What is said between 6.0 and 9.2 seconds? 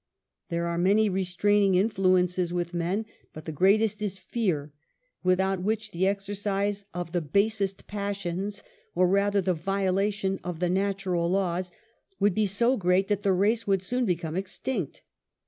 exercise of the basest passions (or